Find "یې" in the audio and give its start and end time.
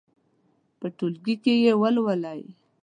1.63-1.73